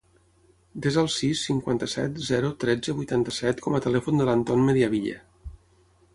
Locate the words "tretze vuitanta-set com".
2.65-3.77